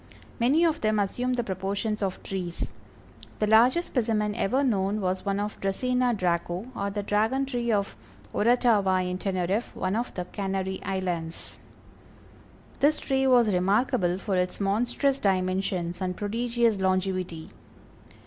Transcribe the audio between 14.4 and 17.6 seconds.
monstrous dimensions and prodigious longevity.